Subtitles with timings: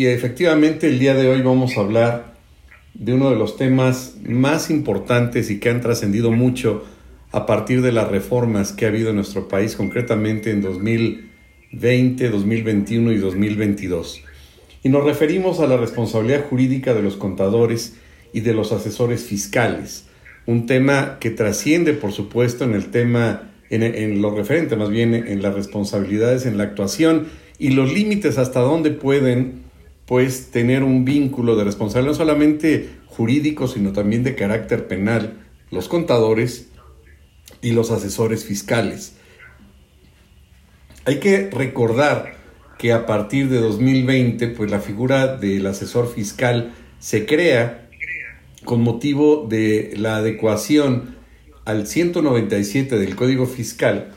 [0.00, 2.32] Y efectivamente el día de hoy vamos a hablar
[2.94, 6.86] de uno de los temas más importantes y que han trascendido mucho
[7.32, 13.12] a partir de las reformas que ha habido en nuestro país, concretamente en 2020, 2021
[13.12, 14.22] y 2022.
[14.82, 17.96] Y nos referimos a la responsabilidad jurídica de los contadores
[18.32, 20.06] y de los asesores fiscales,
[20.46, 25.42] un tema que trasciende, por supuesto, en el tema, en, lo referente más bien en
[25.42, 27.26] las responsabilidades en la actuación
[27.58, 29.68] y los límites hasta dónde pueden
[30.10, 35.38] pues tener un vínculo de responsabilidad no solamente jurídico, sino también de carácter penal,
[35.70, 36.66] los contadores
[37.62, 39.12] y los asesores fiscales.
[41.04, 42.34] Hay que recordar
[42.76, 47.88] que a partir de 2020, pues la figura del asesor fiscal se crea
[48.64, 51.14] con motivo de la adecuación
[51.64, 54.10] al 197 del Código Fiscal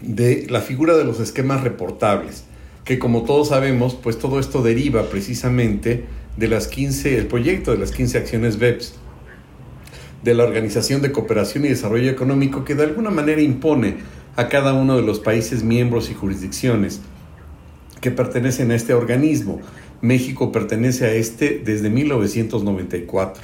[0.00, 2.46] de la figura de los esquemas reportables,
[2.84, 6.04] que como todos sabemos, pues todo esto deriva precisamente
[6.36, 8.94] de las 15, el proyecto de las 15 acciones BEPS
[10.22, 13.96] de la Organización de Cooperación y Desarrollo Económico que de alguna manera impone
[14.36, 17.00] a cada uno de los países miembros y jurisdicciones
[18.00, 19.60] que pertenecen a este organismo.
[20.00, 23.42] México pertenece a este desde 1994.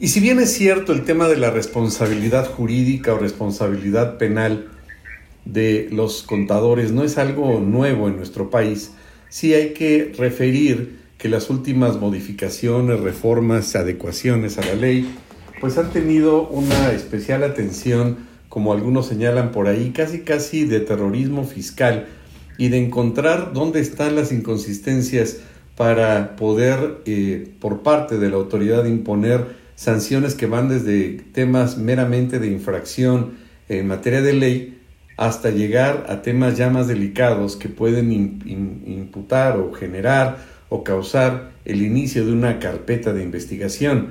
[0.00, 4.68] Y si bien es cierto el tema de la responsabilidad jurídica o responsabilidad penal
[5.44, 6.92] de los contadores.
[6.92, 8.92] No es algo nuevo en nuestro país,
[9.28, 15.08] sí hay que referir que las últimas modificaciones, reformas, adecuaciones a la ley
[15.60, 21.44] pues han tenido una especial atención, como algunos señalan por ahí, casi casi de terrorismo
[21.44, 22.06] fiscal
[22.58, 25.38] y de encontrar dónde están las inconsistencias
[25.76, 32.38] para poder, eh, por parte de la autoridad, imponer sanciones que van desde temas meramente
[32.38, 33.32] de infracción
[33.68, 34.78] en materia de ley
[35.16, 40.38] hasta llegar a temas ya más delicados que pueden imputar o generar
[40.68, 44.08] o causar el inicio de una carpeta de investigación.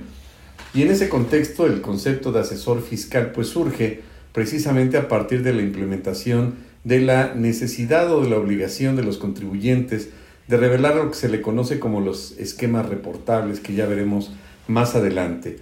[0.74, 4.02] Y en ese contexto el concepto de asesor fiscal pues surge
[4.32, 9.18] precisamente a partir de la implementación de la necesidad o de la obligación de los
[9.18, 10.10] contribuyentes
[10.48, 14.34] de revelar lo que se le conoce como los esquemas reportables que ya veremos
[14.68, 15.58] más adelante.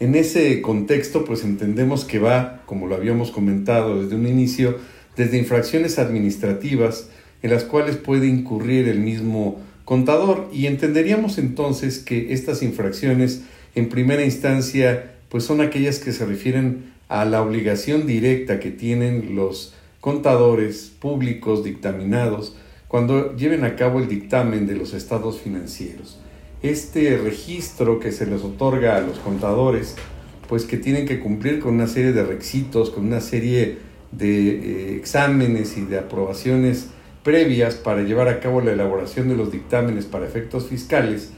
[0.00, 4.78] En ese contexto pues entendemos que va, como lo habíamos comentado desde un inicio,
[5.14, 7.10] desde infracciones administrativas
[7.42, 13.42] en las cuales puede incurrir el mismo contador y entenderíamos entonces que estas infracciones
[13.74, 19.34] en primera instancia, pues son aquellas que se refieren a la obligación directa que tienen
[19.36, 22.56] los contadores públicos dictaminados
[22.88, 26.18] cuando lleven a cabo el dictamen de los estados financieros.
[26.62, 29.96] Este registro que se les otorga a los contadores,
[30.46, 33.78] pues que tienen que cumplir con una serie de requisitos, con una serie
[34.12, 36.88] de eh, exámenes y de aprobaciones
[37.22, 41.30] previas para llevar a cabo la elaboración de los dictámenes para efectos fiscales,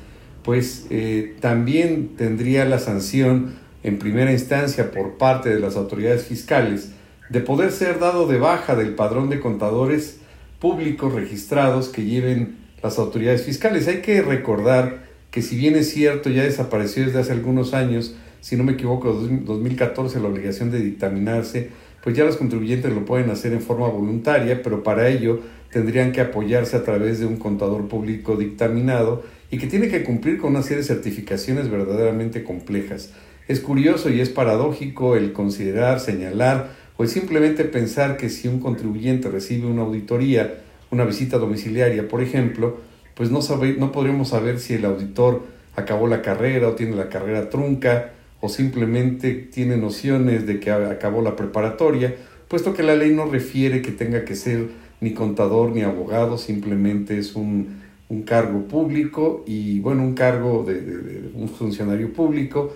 [0.43, 6.93] pues eh, también tendría la sanción en primera instancia por parte de las autoridades fiscales
[7.31, 10.19] de poder ser dado de baja del padrón de contadores
[10.59, 13.88] públicos registrados que lleven las autoridades fiscales.
[13.88, 15.02] Hay que recordar
[15.32, 19.12] que si bien es cierto, ya desapareció desde hace algunos años, si no me equivoco,
[19.15, 21.70] 2014 la obligación de dictaminarse,
[22.04, 26.20] pues ya los contribuyentes lo pueden hacer en forma voluntaria, pero para ello tendrían que
[26.20, 30.62] apoyarse a través de un contador público dictaminado y que tiene que cumplir con una
[30.62, 33.14] serie de certificaciones verdaderamente complejas.
[33.49, 39.31] Es curioso y es paradójico el considerar, señalar o simplemente pensar que si un contribuyente
[39.31, 42.92] recibe una auditoría, una visita domiciliaria, por ejemplo,
[43.22, 45.44] pues no, sabe, no podríamos saber si el auditor
[45.77, 51.22] acabó la carrera o tiene la carrera trunca o simplemente tiene nociones de que acabó
[51.22, 52.16] la preparatoria,
[52.49, 57.16] puesto que la ley no refiere que tenga que ser ni contador ni abogado, simplemente
[57.16, 57.78] es un
[58.27, 62.75] cargo público y bueno, un cargo de, un funcionario público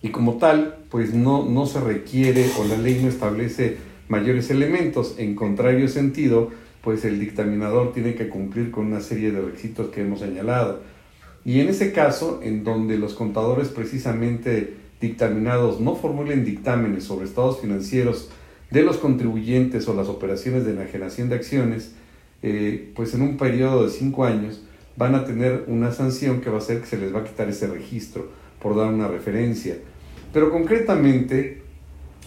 [0.00, 5.16] y como tal, pues no, no se requiere o la ley no establece mayores elementos.
[5.18, 6.52] En contrario sentido,
[6.88, 10.80] pues el dictaminador tiene que cumplir con una serie de requisitos que hemos señalado.
[11.44, 17.60] Y en ese caso, en donde los contadores precisamente dictaminados no formulen dictámenes sobre estados
[17.60, 18.30] financieros
[18.70, 21.92] de los contribuyentes o las operaciones de enajenación de acciones,
[22.42, 24.62] eh, pues en un periodo de cinco años,
[24.96, 27.50] van a tener una sanción que va a ser que se les va a quitar
[27.50, 28.30] ese registro
[28.62, 29.76] por dar una referencia.
[30.32, 31.60] Pero concretamente,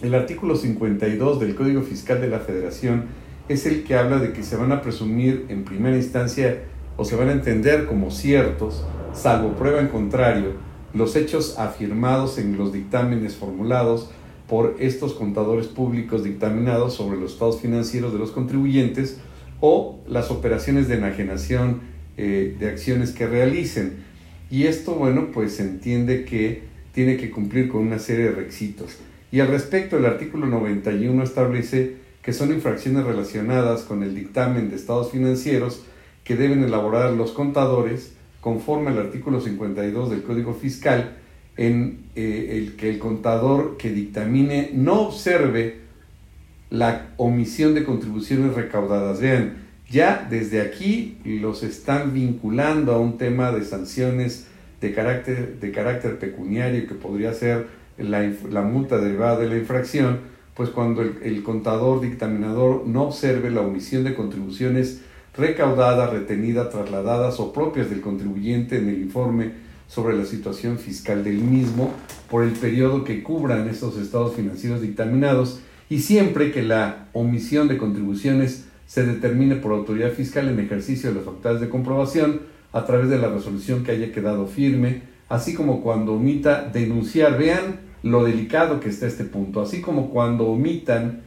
[0.02, 3.21] el artículo 52 del Código Fiscal de la Federación
[3.52, 6.62] es el que habla de que se van a presumir en primera instancia
[6.96, 10.52] o se van a entender como ciertos, salvo prueba en contrario,
[10.94, 14.10] los hechos afirmados en los dictámenes formulados
[14.46, 19.18] por estos contadores públicos dictaminados sobre los estados financieros de los contribuyentes
[19.60, 21.80] o las operaciones de enajenación
[22.18, 24.04] eh, de acciones que realicen.
[24.50, 28.98] Y esto, bueno, pues se entiende que tiene que cumplir con una serie de requisitos.
[29.30, 34.76] Y al respecto, el artículo 91 establece que son infracciones relacionadas con el dictamen de
[34.76, 35.82] estados financieros
[36.24, 41.16] que deben elaborar los contadores conforme al artículo 52 del Código Fiscal
[41.56, 45.82] en eh, el que el contador que dictamine no observe
[46.70, 49.20] la omisión de contribuciones recaudadas.
[49.20, 49.58] Vean,
[49.90, 54.46] ya desde aquí los están vinculando a un tema de sanciones
[54.80, 57.66] de carácter, de carácter pecuniario que podría ser
[57.98, 60.20] la, la multa derivada de la infracción,
[60.54, 65.02] pues cuando el, el, contador dictaminador no observe la omisión de contribuciones
[65.36, 69.52] recaudadas, retenidas, trasladadas o propias del contribuyente en el informe
[69.88, 71.90] sobre la situación fiscal del mismo
[72.30, 75.60] por el periodo que cubran estos estados financieros dictaminados
[75.90, 81.16] y siempre que la omisión de contribuciones se determine por autoridad fiscal en ejercicio de
[81.16, 82.40] las facultades de comprobación
[82.72, 87.80] a través de la resolución que haya quedado firme, así como cuando omita denunciar, vean
[88.02, 91.22] lo delicado que está este punto, así como cuando omitan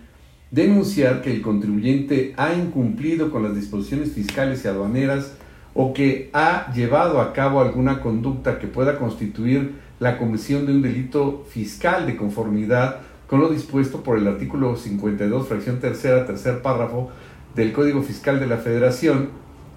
[0.51, 5.33] denunciar que el contribuyente ha incumplido con las disposiciones fiscales y aduaneras
[5.74, 10.81] o que ha llevado a cabo alguna conducta que pueda constituir la comisión de un
[10.81, 17.10] delito fiscal de conformidad con lo dispuesto por el artículo 52, fracción tercera, tercer párrafo
[17.56, 19.30] del Código Fiscal de la Federación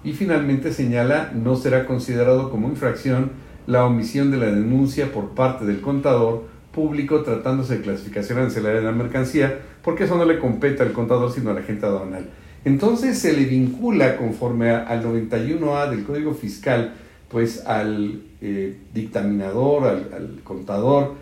[0.03, 3.31] y finalmente señala no será considerado como infracción
[3.67, 8.85] la omisión de la denuncia por parte del contador público tratándose de clasificación arancelaria de
[8.85, 12.29] la mercancía porque eso no le compete al contador sino al agente aduanal.
[12.65, 16.93] Entonces se le vincula conforme al 91A del Código Fiscal,
[17.29, 21.15] pues al eh, dictaminador, al, contador,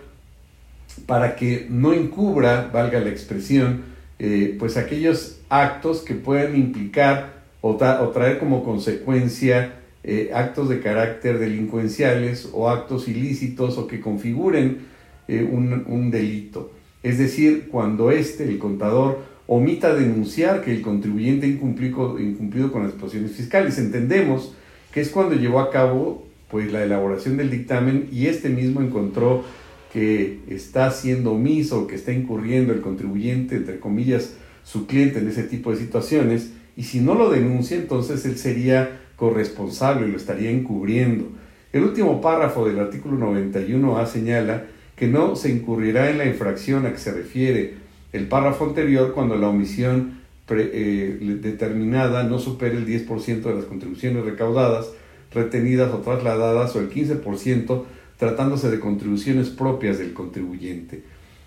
[1.06, 3.84] para que no encubra, valga la expresión,
[4.20, 9.74] eh, pues aquellos actos que puedan implicar o, traer como consecuencia
[10.04, 14.88] eh, actos de carácter delincuenciales o actos ilícitos o que configuren
[15.28, 16.72] un, un delito.
[17.04, 22.94] Es decir, cuando éste, el contador, omita denunciar que el contribuyente incumplido, incumplido con las
[22.94, 23.78] disposiciones fiscales.
[23.78, 24.54] Entendemos
[24.94, 29.44] que es cuando llevó a cabo pues, la elaboración del dictamen y este mismo encontró
[29.92, 35.44] que está siendo omiso, que está incurriendo el contribuyente, entre comillas, su cliente en ese
[35.44, 41.30] tipo de situaciones, y si no lo denuncia, entonces él sería corresponsable, lo estaría encubriendo.
[41.72, 44.66] El último párrafo del artículo 91A señala
[44.98, 47.76] que no se incurrirá en la infracción a que se refiere
[48.12, 54.26] el párrafo anterior cuando la omisión eh, determinada no supere el 10% de las contribuciones
[54.26, 54.90] recaudadas,
[55.34, 57.84] retenidas o trasladadas o el 15%
[58.18, 61.04] tratándose de contribuciones propias del contribuyente.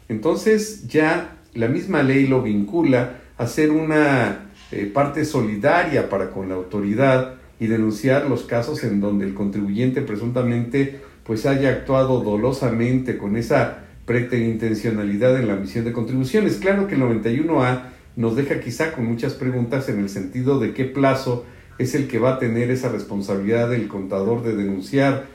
[0.09, 6.49] Entonces ya la misma ley lo vincula a ser una eh, parte solidaria para con
[6.49, 13.17] la autoridad y denunciar los casos en donde el contribuyente presuntamente pues haya actuado dolosamente
[13.17, 16.57] con esa preterintencionalidad en la misión de contribuciones.
[16.57, 17.83] Claro que el 91A
[18.17, 21.45] nos deja quizá con muchas preguntas en el sentido de qué plazo
[21.79, 25.27] es el que va a tener esa responsabilidad del contador de denunciar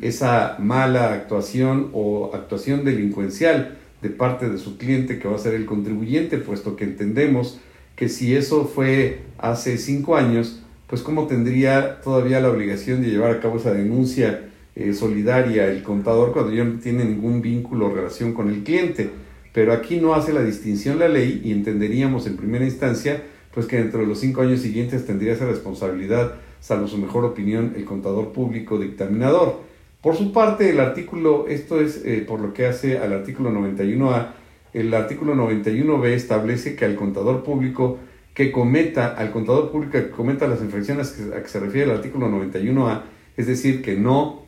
[0.00, 5.52] esa mala actuación o actuación delincuencial de parte de su cliente que va a ser
[5.52, 7.60] el contribuyente, puesto que entendemos
[7.94, 13.32] que si eso fue hace cinco años, pues cómo tendría todavía la obligación de llevar
[13.32, 17.94] a cabo esa denuncia eh, solidaria el contador cuando ya no tiene ningún vínculo o
[17.94, 19.10] relación con el cliente.
[19.52, 23.76] Pero aquí no hace la distinción la ley y entenderíamos en primera instancia pues que
[23.76, 28.32] dentro de los cinco años siguientes tendría esa responsabilidad, salvo su mejor opinión, el contador
[28.32, 29.60] público dictaminador.
[30.00, 34.28] Por su parte, el artículo, esto es eh, por lo que hace al artículo 91A,
[34.72, 37.98] el artículo 91B establece que al contador público
[38.34, 42.28] que cometa, al contador público que cometa las infracciones a que se refiere el artículo
[42.28, 43.02] 91A,
[43.36, 44.41] es decir, que no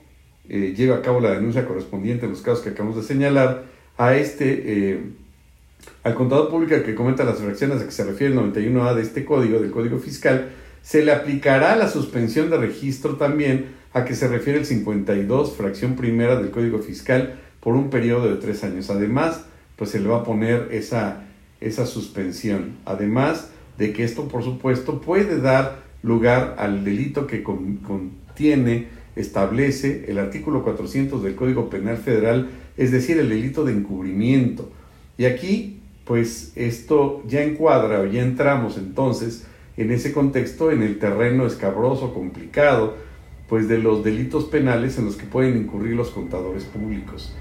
[0.48, 3.64] eh, lleva a cabo la denuncia correspondiente en los casos que acabamos de señalar,
[3.96, 5.00] a este, eh,
[6.02, 9.24] al contador público que comenta las fracciones a que se refiere el 91A de este
[9.24, 10.50] código, del Código Fiscal,
[10.82, 15.96] se le aplicará la suspensión de registro también a que se refiere el 52, fracción
[15.96, 18.90] primera del Código Fiscal, por un periodo de tres años.
[18.90, 19.46] Además,
[19.76, 21.24] pues se le va a poner esa,
[21.60, 22.76] esa suspensión.
[22.84, 30.18] Además de que esto, por supuesto, puede dar lugar al delito que contiene establece el
[30.18, 34.70] artículo 400 del Código Penal Federal, es decir, el delito de encubrimiento.
[35.16, 40.98] Y aquí, pues esto ya encuadra o ya entramos entonces en ese contexto, en el
[40.98, 42.94] terreno escabroso, complicado,
[43.48, 47.34] pues de los delitos penales en los que pueden incurrir los contadores públicos.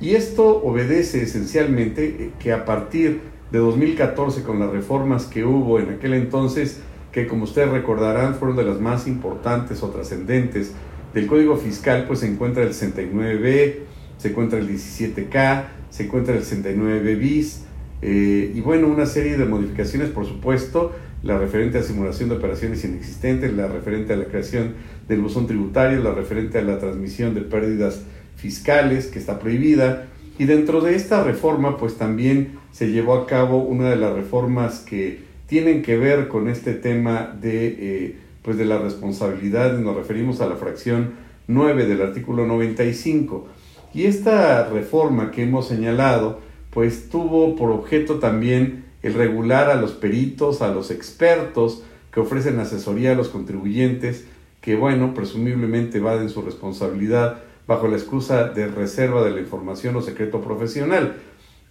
[0.00, 3.20] Y esto obedece esencialmente que a partir
[3.50, 6.80] de 2014, con las reformas que hubo en aquel entonces,
[7.12, 10.72] que como ustedes recordarán fueron de las más importantes o trascendentes
[11.14, 13.74] del Código Fiscal, pues se encuentra el 69B,
[14.18, 17.64] se encuentra el 17K, se encuentra el 69B bis,
[18.02, 20.92] eh, y bueno, una serie de modificaciones, por supuesto,
[21.22, 24.74] la referente a simulación de operaciones inexistentes, la referente a la creación
[25.08, 28.02] del buzón tributario, la referente a la transmisión de pérdidas
[28.36, 30.08] fiscales, que está prohibida.
[30.38, 34.80] Y dentro de esta reforma, pues también se llevó a cabo una de las reformas
[34.80, 40.42] que tienen que ver con este tema de, eh, pues de la responsabilidad, nos referimos
[40.42, 41.14] a la fracción
[41.48, 43.48] 9 del artículo 95.
[43.94, 49.92] Y esta reforma que hemos señalado, pues tuvo por objeto también el regular a los
[49.92, 54.26] peritos, a los expertos que ofrecen asesoría a los contribuyentes,
[54.60, 59.96] que bueno, presumiblemente va en su responsabilidad bajo la excusa de reserva de la información
[59.96, 61.16] o secreto profesional.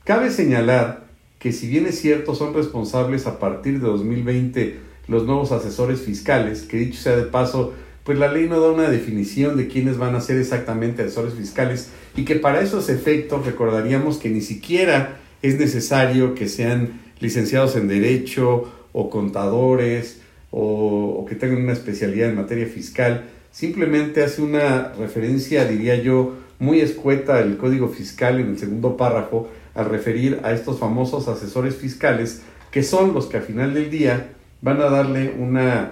[0.06, 1.06] Cabe señalar
[1.38, 6.64] que si bien es cierto son responsables a partir de 2020 los nuevos asesores fiscales,
[6.64, 10.16] que dicho sea de paso, pues la ley no da una definición de quiénes van
[10.16, 15.58] a ser exactamente asesores fiscales y que para esos efectos recordaríamos que ni siquiera es
[15.58, 22.68] necesario que sean licenciados en derecho o contadores o, que tengan una especialidad en materia
[22.68, 28.96] fiscal, simplemente hace una referencia, diría yo, muy escueta el Código Fiscal en el segundo
[28.96, 32.42] párrafo al referir a estos famosos asesores fiscales
[32.72, 35.92] que son los que al final del día van a darle una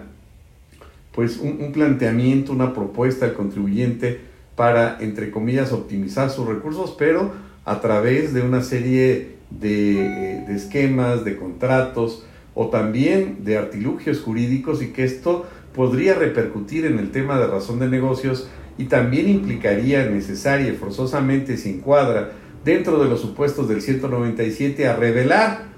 [1.12, 4.22] pues un, planteamiento, una propuesta al contribuyente
[4.56, 7.34] para, entre comillas, optimizar sus recursos, pero
[7.66, 12.26] a través de una serie de, eh, de esquemas, de contratos
[12.56, 17.80] o también de artilugios jurídicos y que esto podría repercutir en el tema de razón
[17.80, 22.32] de negocios y también implicaría necesaria forzosamente se encuadra
[22.64, 25.71] dentro de los supuestos del 197 a revelar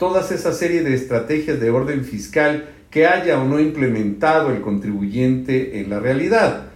[0.00, 5.78] todas esa serie de estrategias de orden fiscal que haya o no implementado el contribuyente
[5.78, 6.70] en la realidad.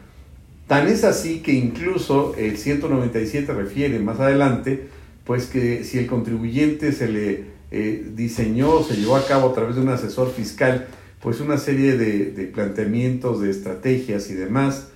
[0.68, 4.88] Tan es así que incluso el 197 refiere más adelante,
[5.24, 9.76] pues que si el contribuyente se le eh, diseñó, se llevó a cabo a través
[9.76, 10.86] de un asesor fiscal,
[11.20, 14.88] pues una serie de, planteamientos, de estrategias y demás,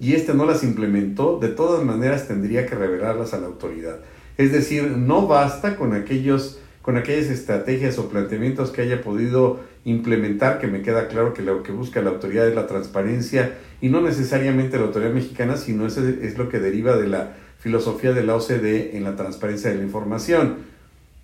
[0.00, 4.00] y éste no las implementó, de todas maneras tendría que revelarlas a la autoridad.
[4.38, 10.60] Es decir, no basta con aquellos con aquellas estrategias o planteamientos que haya podido implementar,
[10.60, 14.00] que me queda claro que lo que busca la autoridad es la transparencia y no
[14.00, 18.36] necesariamente la autoridad mexicana, sino eso es lo que deriva de la filosofía de la
[18.36, 20.58] OCDE en la transparencia de la información.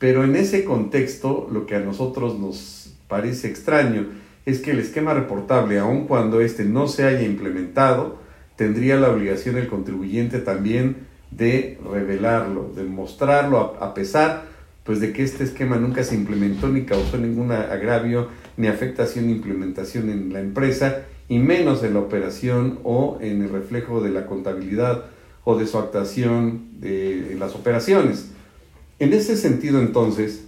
[0.00, 4.06] Pero en ese contexto, lo que a nosotros nos parece extraño
[4.44, 8.18] es que el esquema reportable, aun cuando éste no se haya implementado,
[8.56, 14.50] tendría la obligación el contribuyente también de revelarlo, de mostrarlo, a, pesar
[14.84, 19.32] pues de que este esquema nunca se implementó ni causó ningún agravio ni afectación ni
[19.32, 24.26] implementación en la empresa y menos en la operación o en el reflejo de la
[24.26, 25.04] contabilidad
[25.44, 28.30] o de su actuación de, en las operaciones.
[28.98, 30.44] En ese sentido entonces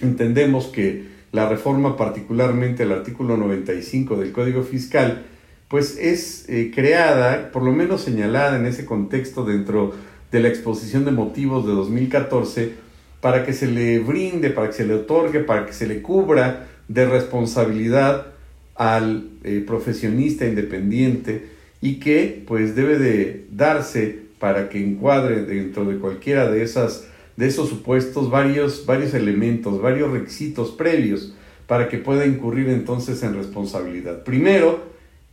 [0.00, 5.26] entendemos que la reforma particularmente el artículo 95 del Código Fiscal
[5.68, 9.94] pues es eh, creada, por lo menos señalada en ese contexto dentro
[10.32, 12.89] de la exposición de motivos de 2014
[13.20, 16.68] para que se le brinde, para que se le otorgue, para que se le cubra
[16.88, 18.26] de responsabilidad
[18.74, 21.48] al eh, profesionista independiente
[21.80, 27.46] y que pues debe de darse para que encuadre dentro de cualquiera de esas de
[27.46, 31.34] esos supuestos varios varios elementos, varios requisitos previos
[31.66, 34.24] para que pueda incurrir entonces en responsabilidad.
[34.24, 34.90] Primero,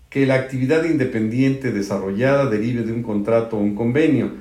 [0.09, 4.31] que la actividad independiente desarrollada derive de un contrato o un convenio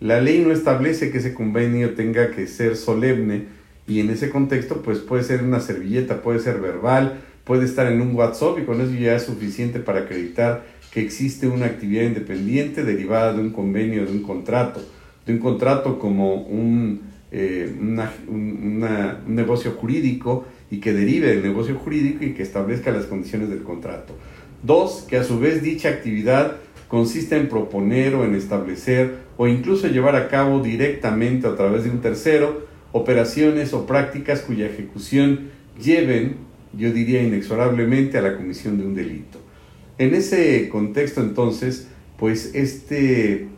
[0.00, 3.44] la ley no establece que ese convenio tenga que ser solemne
[3.86, 8.00] y en ese contexto pues puede ser una servilleta, puede ser verbal, puede estar en
[8.00, 12.82] un WhatsApp y con eso ya es suficiente para acreditar que existe una actividad independiente
[12.82, 14.80] derivada de un convenio, de un contrato,
[15.26, 18.84] de un contrato como un, eh, un
[19.26, 24.14] negocio jurídico y que derive del negocio jurídico y que establezca las condiciones del contrato.
[24.62, 26.56] Dos, que a su vez dicha actividad
[26.88, 31.90] consiste en proponer o en establecer o incluso llevar a cabo directamente a través de
[31.90, 35.48] un tercero operaciones o prácticas cuya ejecución
[35.82, 36.36] lleven,
[36.74, 39.38] yo diría inexorablemente, a la comisión de un delito.
[39.96, 43.48] En ese contexto entonces, pues este,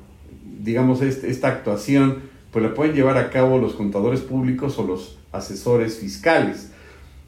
[0.63, 2.19] digamos, este, esta actuación,
[2.53, 6.71] pues la pueden llevar a cabo los contadores públicos o los asesores fiscales.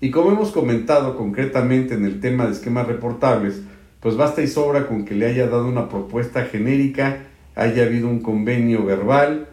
[0.00, 3.62] Y como hemos comentado concretamente en el tema de esquemas reportables,
[3.98, 8.20] pues basta y sobra con que le haya dado una propuesta genérica, haya habido un
[8.20, 9.48] convenio verbal,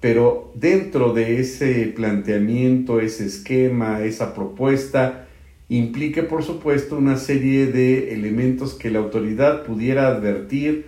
[0.00, 5.26] pero dentro de ese planteamiento, ese esquema, esa propuesta,
[5.68, 10.86] implique, por supuesto, una serie de elementos que la autoridad pudiera advertir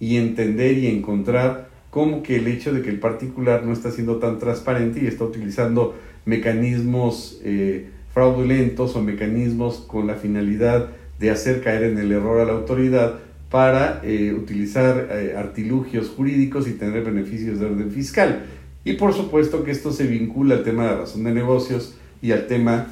[0.00, 4.16] y entender y encontrar como que el hecho de que el particular no está siendo
[4.18, 5.94] tan transparente y está utilizando
[6.24, 12.44] mecanismos eh, fraudulentos o mecanismos con la finalidad de hacer caer en el error a
[12.44, 13.20] la autoridad
[13.54, 18.46] para eh, utilizar eh, artilugios jurídicos y tener beneficios de orden fiscal.
[18.84, 22.48] Y por supuesto que esto se vincula al tema de razón de negocios y al
[22.48, 22.88] tema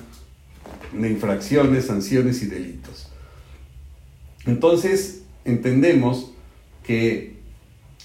[0.92, 3.08] de infracciones, sanciones y delitos.
[4.46, 6.30] Entonces, entendemos
[6.84, 7.38] que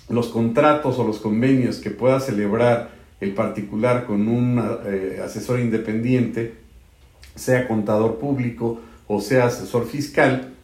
[0.09, 2.89] los contratos o los convenios que pueda celebrar
[3.21, 6.55] el particular con un eh, asesor independiente,
[7.35, 10.56] sea contador público o sea asesor fiscal,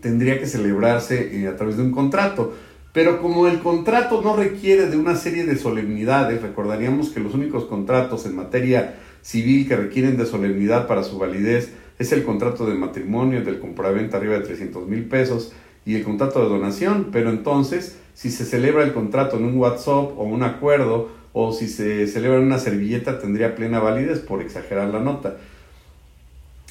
[0.00, 2.54] tendría que celebrarse eh, a través de un contrato.
[2.92, 7.64] Pero como el contrato no requiere de una serie de solemnidades, recordaríamos que los únicos
[7.64, 12.74] contratos en materia civil que requieren de solemnidad para su validez es el contrato de
[12.74, 15.52] matrimonio, del compraventa arriba de 300 mil pesos
[15.84, 17.08] y el contrato de donación.
[17.12, 21.68] Pero entonces, si se celebra el contrato en un WhatsApp o un acuerdo, o si
[21.68, 25.36] se celebra en una servilleta, tendría plena validez por exagerar la nota.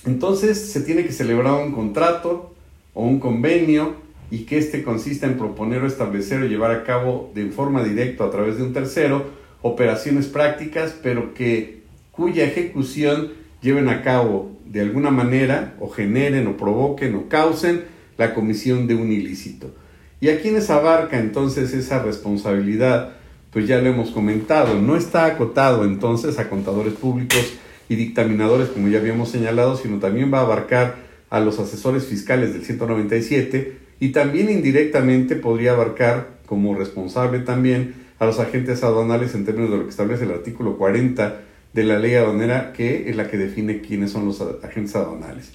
[0.05, 2.53] Entonces, se tiene que celebrar un contrato
[2.97, 3.93] o un convenio
[4.31, 8.25] y que éste consista en proponer o establecer o llevar a cabo de forma directa
[8.25, 9.23] a través de un tercero
[9.61, 16.57] operaciones prácticas, pero que cuya ejecución lleven a cabo de alguna manera o generen o
[16.57, 17.83] provoquen o causen
[18.17, 19.75] la comisión de un ilícito.
[20.19, 23.13] ¿Y a quiénes abarca entonces esa responsabilidad?
[23.51, 27.53] Pues ya lo hemos comentado, no está acotado entonces a contadores públicos
[27.89, 32.53] y dictaminadores como ya habíamos señalado, sino también va a abarcar a los asesores fiscales
[32.53, 39.45] del 197 y también indirectamente podría abarcar como responsable también a los agentes aduanales en
[39.45, 41.41] términos de lo que establece el artículo 40
[41.73, 45.51] de la ley aduanera, que es la que define quiénes son los agentes aduanales.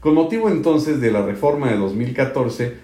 [0.00, 2.74] Con motivo entonces de la reforma de 2014,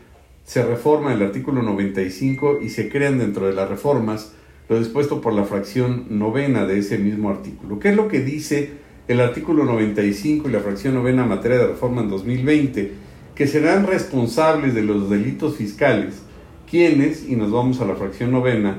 [0.44, 4.32] se reforma el artículo 95 y se crean dentro de las reformas
[4.68, 7.78] lo dispuesto por la fracción novena de ese mismo artículo.
[7.78, 8.72] ¿Qué es lo que dice
[9.08, 12.92] el artículo 95 y la fracción novena en materia de reforma en 2020,
[13.34, 16.22] que serán responsables de los delitos fiscales,
[16.70, 18.76] quienes, y nos vamos a la fracción novena,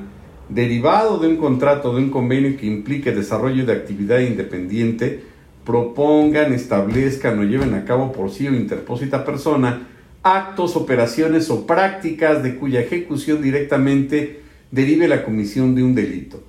[0.49, 5.23] derivado de un contrato, de un convenio que implique desarrollo de actividad independiente,
[5.65, 9.87] propongan, establezcan o lleven a cabo por sí o interpósita persona
[10.23, 16.41] actos, operaciones o prácticas de cuya ejecución directamente derive la comisión de un delito.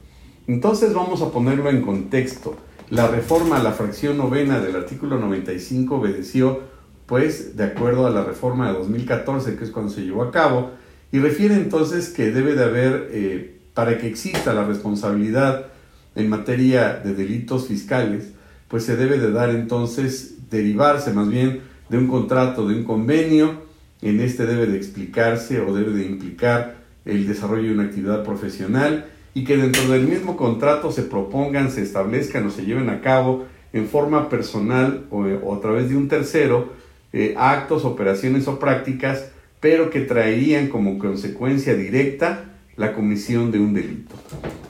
[0.47, 2.57] Entonces vamos a ponerlo en contexto.
[2.91, 6.61] La reforma a la fracción novena del artículo 95 obedeció,
[7.07, 10.73] pues, de acuerdo a la reforma de 2014, que es cuando se llevó a cabo,
[11.11, 15.67] y refiere entonces que debe de haber, eh, para que exista la responsabilidad
[16.15, 18.33] en materia de delitos fiscales,
[18.69, 23.63] pues se debe de dar entonces, derivarse más bien de un contrato, de un convenio,
[24.03, 29.07] en este debe de explicarse o debe de implicar el desarrollo de una actividad profesional,
[29.35, 33.45] y que dentro del mismo contrato se propongan, se establezcan o se lleven a cabo
[33.73, 36.73] en forma personal o, a través de un tercero
[37.13, 43.75] eh, actos, operaciones o prácticas, pero que traerían como consecuencia directa la comisión de un
[43.75, 44.15] delito.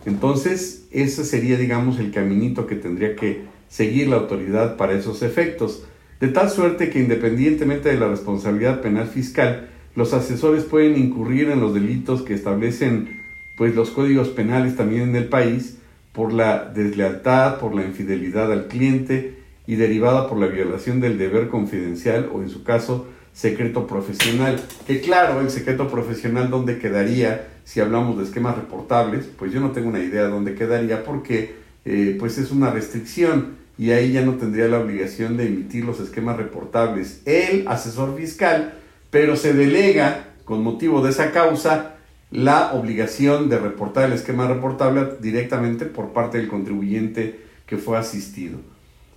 [0.07, 5.85] Entonces, ese sería, digamos, el caminito que tendría que seguir la autoridad para esos efectos,
[6.21, 11.61] de tal suerte que independientemente de la responsabilidad penal fiscal, los asesores pueden incurrir en
[11.61, 13.24] los delitos que establecen
[13.57, 15.79] pues los códigos penales también en el país
[16.13, 21.49] por la deslealtad, por la infidelidad al cliente y derivada por la violación del deber
[21.49, 24.63] confidencial o en su caso secreto profesional.
[24.87, 29.73] Que claro, el secreto profesional dónde quedaría si hablamos de esquemas reportables, pues yo no
[29.73, 34.23] tengo una idea de dónde quedaría porque eh, pues es una restricción y ahí ya
[34.25, 38.75] no tendría la obligación de emitir los esquemas reportables el asesor fiscal,
[39.11, 41.94] pero se delega con motivo de esa causa
[42.35, 48.59] la obligación de reportar el esquema reportable directamente por parte del contribuyente que fue asistido.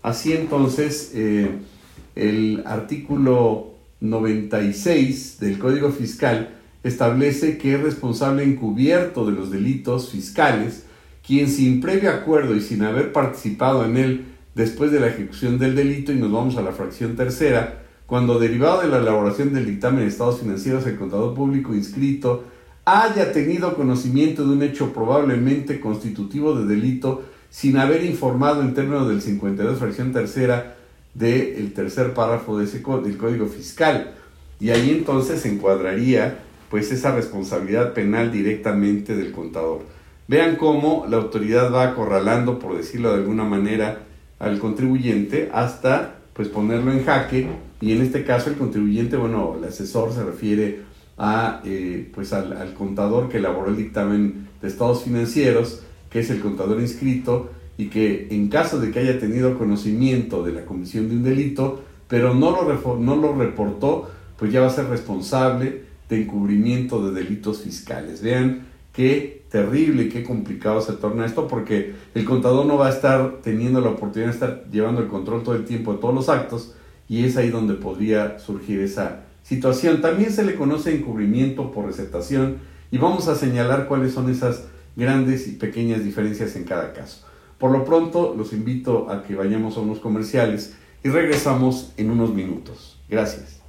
[0.04, 1.50] Así entonces, eh,
[2.16, 6.50] el artículo 96 del Código Fiscal
[6.84, 10.84] establece que es responsable encubierto de los delitos fiscales
[11.26, 15.76] quien sin previo acuerdo y sin haber participado en él después de la ejecución del
[15.76, 20.02] delito, y nos vamos a la fracción tercera, cuando derivado de la elaboración del dictamen
[20.02, 22.44] de estados financieros el contador público inscrito
[22.88, 29.10] haya tenido conocimiento de un hecho probablemente constitutivo de delito sin haber informado en términos
[29.10, 30.78] del 52 fracción tercera
[31.14, 34.14] del tercer párrafo de ese del Código Fiscal.
[34.62, 39.82] Y ahí entonces se encuadraría pues esa responsabilidad penal directamente del contador.
[40.30, 44.04] Vean cómo la autoridad va acorralando, por decirlo de alguna manera,
[44.40, 47.48] al contribuyente hasta pues ponerlo en jaque
[47.82, 50.87] y en este caso el contribuyente, bueno, el asesor se refiere
[51.18, 56.40] a, eh, pues al, contador que elaboró el dictamen de estados financieros, que es el
[56.40, 61.16] contador inscrito y que en caso de que haya tenido conocimiento de la comisión de
[61.16, 66.24] un delito, pero no lo, no lo reportó, pues ya va a ser responsable de
[66.24, 68.22] encubrimiento de delitos fiscales.
[68.22, 73.40] Vean qué terrible qué complicado se torna esto porque el contador no va a estar
[73.42, 76.76] teniendo la oportunidad de estar llevando el control todo el tiempo de todos los actos
[77.08, 80.02] y es ahí donde podría surgir esa situación.
[80.02, 82.58] También se le conoce encubrimiento por recetación
[82.92, 87.26] y vamos a señalar cuáles son esas grandes y pequeñas diferencias en cada caso.
[87.58, 92.34] Por lo pronto, los invito a que vayamos a unos comerciales y regresamos en unos
[92.34, 93.00] minutos.
[93.10, 93.62] Gracias.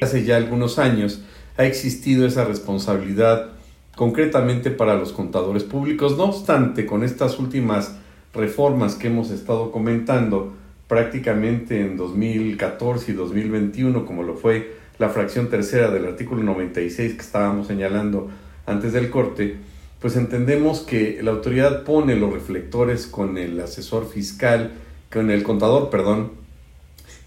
[0.00, 1.22] Hace ya algunos años
[1.56, 3.52] ha existido esa responsabilidad
[3.96, 6.16] concretamente para los contadores públicos.
[6.16, 7.96] No obstante, con estas últimas
[8.32, 10.54] reformas que hemos estado comentando,
[10.92, 17.20] prácticamente en 2014 y 2021, como lo fue la fracción tercera del artículo 96 que
[17.22, 18.28] estábamos señalando
[18.66, 19.56] antes del corte,
[20.02, 24.72] pues entendemos que la autoridad pone los reflectores con el asesor fiscal,
[25.10, 26.32] con el contador, perdón,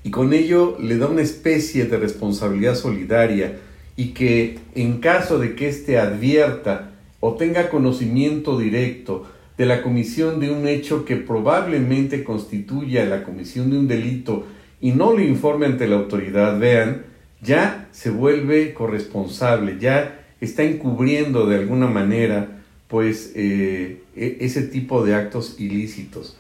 [0.04, 3.58] y con ello le da una especie de responsabilidad solidaria
[3.96, 9.26] y que en caso de que éste advierta o tenga conocimiento directo
[9.58, 14.46] de la comisión de un hecho que probablemente constituya la comisión de un delito
[14.82, 17.04] y no lo informe ante la autoridad, vean,
[17.42, 25.06] ya se vuelve corresponsable, ya está encubriendo de alguna manera pues eh, e-, ese tipo
[25.06, 26.38] de actos ilícitos.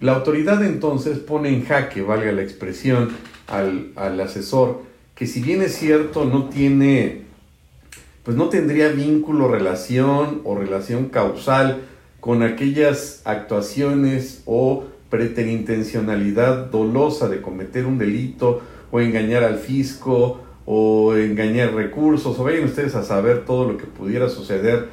[0.00, 3.10] La autoridad entonces pone en jaque, valga la expresión,
[3.46, 4.82] al, asesor,
[5.14, 7.22] que si bien es cierto no tiene,
[8.22, 11.82] pues no tendría vínculo, relación o relación causal
[12.24, 21.14] con aquellas actuaciones o preterintencionalidad dolosa de cometer un delito o engañar al fisco o
[21.16, 24.88] engañar recursos o vayan ustedes a saber todo lo que pudiera suceder.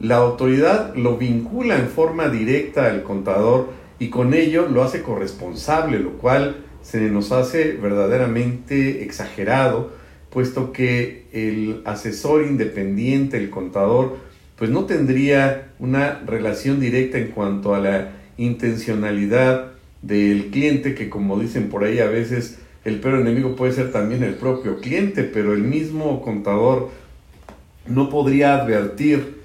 [0.00, 5.98] La autoridad lo vincula en forma directa al contador y con ello lo hace corresponsable,
[5.98, 9.90] lo cual se nos hace verdaderamente exagerado,
[10.30, 14.31] puesto que el asesor independiente, el contador,
[14.62, 19.72] pues no tendría una relación directa en cuanto a la intencionalidad
[20.02, 24.22] del cliente, que como dicen por ahí a veces el peor enemigo puede ser también
[24.22, 26.90] el propio cliente, pero el mismo contador
[27.88, 29.42] no podría advertir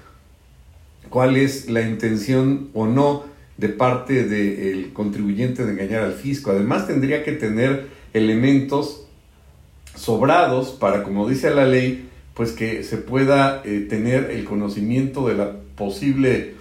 [1.08, 3.24] cuál es la intención o no
[3.56, 6.52] de parte del contribuyente de engañar al fisco.
[6.52, 9.04] Además tendría que tener elementos
[9.96, 12.07] sobrados para, como dice la ley,
[12.38, 16.54] pues que se pueda eh, tener el conocimiento de la posible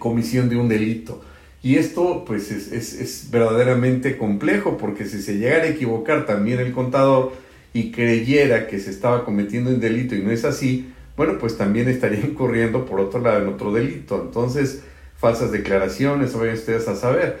[0.00, 1.22] comisión de un delito.
[1.62, 6.72] Y esto pues es, es, verdaderamente complejo porque si se llegara a equivocar también el
[6.72, 7.32] contador
[7.74, 11.88] y creyera que se estaba cometiendo un delito y no es así, bueno, pues también
[11.88, 14.20] estaría incurriendo por otro lado en otro delito.
[14.20, 14.82] Entonces,
[15.16, 17.38] falsas declaraciones, vayan ustedes a saber.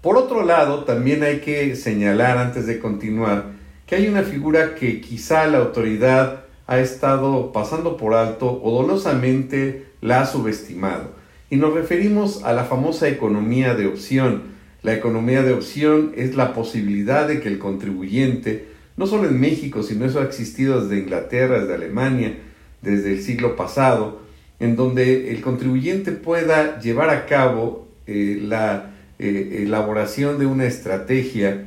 [0.00, 3.55] Por otro lado, también hay que señalar antes de continuar
[3.86, 9.86] que hay una figura que quizá la autoridad ha estado pasando por alto o dolosamente
[10.00, 11.10] la ha subestimado.
[11.48, 14.56] Y nos referimos a la famosa economía de opción.
[14.82, 19.84] La economía de opción es la posibilidad de que el contribuyente, no solo en México,
[19.84, 22.36] sino eso ha existido desde Inglaterra, desde Alemania,
[22.82, 24.20] desde el siglo pasado,
[24.58, 31.66] en donde el contribuyente pueda llevar a cabo eh, la eh, elaboración de una estrategia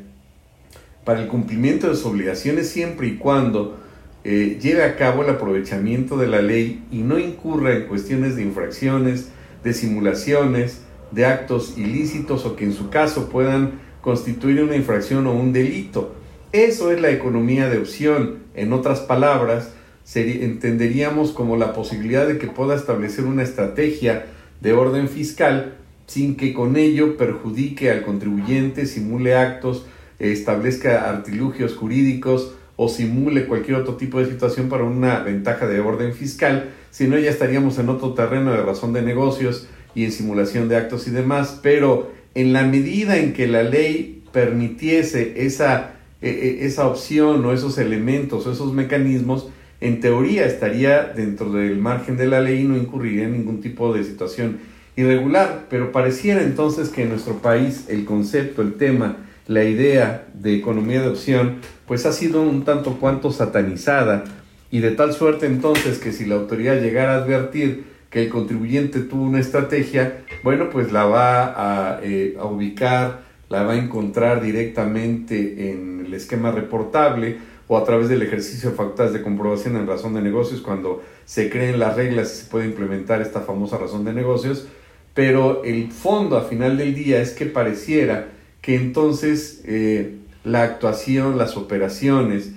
[1.10, 3.80] para el cumplimiento de sus obligaciones siempre y cuando
[4.24, 8.44] eh, lleve a cabo el aprovechamiento de la ley y no incurra en cuestiones de
[8.44, 9.30] infracciones,
[9.64, 15.34] de simulaciones, de actos ilícitos o que en su caso puedan constituir una infracción o
[15.34, 16.14] un delito.
[16.52, 18.44] Eso es la economía de opción.
[18.54, 19.74] En otras palabras,
[20.14, 24.28] entenderíamos como la posibilidad de que pueda establecer una estrategia
[24.62, 25.74] de orden fiscal
[26.06, 29.88] sin que con ello perjudique al contribuyente, simule actos,
[30.20, 36.14] establezca artilugios jurídicos o simule cualquier otro tipo de situación para una ventaja de orden
[36.14, 40.78] fiscal, sino ya estaríamos en otro terreno de razón de negocios y en simulación de
[40.78, 46.66] actos y demás, pero en la medida en que la ley permitiese esa, e, e,
[46.66, 49.50] esa opción o esos elementos o esos mecanismos,
[49.82, 53.94] en teoría estaría dentro del margen de la ley y no incurriría en ningún tipo
[53.94, 54.60] de situación
[54.96, 59.18] irregular, pero pareciera entonces que en nuestro país el concepto, el tema,
[59.50, 61.56] la idea de economía de opción,
[61.88, 64.24] pues ha sido un tanto cuanto satanizada.
[64.70, 69.00] Y de tal suerte entonces que si la autoridad llegara a advertir que el contribuyente
[69.00, 71.46] tuvo una estrategia, bueno, pues la va
[71.96, 77.84] a, eh, a ubicar, la va a encontrar directamente en el esquema reportable o a
[77.84, 82.32] través del ejercicio de de comprobación en razón de negocios cuando se creen las reglas
[82.32, 84.68] y se puede implementar esta famosa razón de negocios,
[85.16, 88.28] pero el fondo a final del día es que pareciera
[88.62, 92.52] que entonces eh, la actuación, las operaciones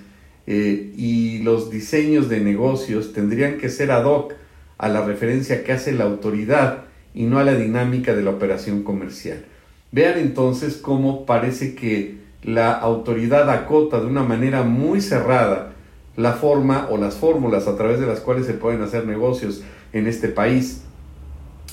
[0.47, 4.33] eh, y los diseños de negocios tendrían que ser ad hoc
[4.77, 8.83] a la referencia que hace la autoridad y no a la dinámica de la operación
[8.83, 9.45] comercial.
[9.91, 15.73] Vean entonces cómo parece que la autoridad acota de una manera muy cerrada
[16.17, 19.63] la forma o las fórmulas a través de las cuales se pueden hacer negocios
[19.93, 20.81] en este país.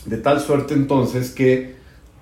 [0.07, 1.75] De tal suerte entonces que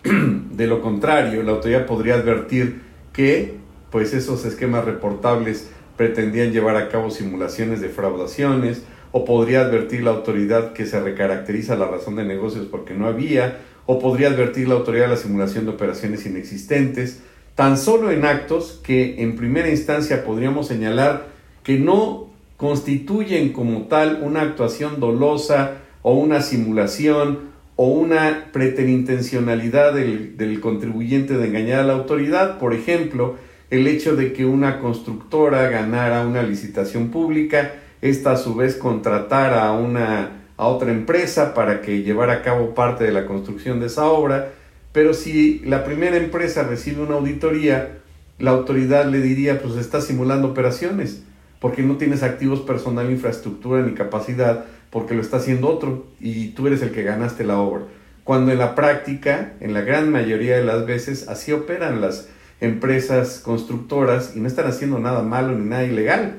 [0.53, 3.57] de lo contrario la autoridad podría advertir que
[3.90, 10.11] pues esos esquemas reportables pretendían llevar a cabo simulaciones de fraudaciones o podría advertir la
[10.11, 14.75] autoridad que se recaracteriza la razón de negocios porque no había o podría advertir la
[14.75, 17.21] autoridad la simulación de operaciones inexistentes.
[17.55, 21.27] Tan solo en actos que en primera instancia podríamos señalar
[21.64, 27.49] que no constituyen como tal una actuación dolosa o una simulación
[27.81, 33.37] o una preterintencionalidad del, contribuyente de engañar a la autoridad, por ejemplo,
[33.71, 39.64] el hecho de que una constructora ganara una licitación pública, esta a su vez contratara
[39.64, 43.87] a una a otra empresa para que llevara a cabo parte de la construcción de
[43.87, 44.51] esa obra,
[44.91, 48.01] pero si la primera empresa recibe una auditoría,
[48.41, 51.23] la autoridad le diría, pues está simulando operaciones,
[51.61, 56.66] porque no tienes activos personal, infraestructura ni capacidad, porque lo está haciendo otro y tú
[56.66, 57.83] eres el que ganaste la obra.
[58.25, 62.29] Cuando en la práctica, en la gran mayoría de las veces, así operan las
[62.61, 66.37] empresas constructoras y no están haciendo nada malo ni nada ilegal.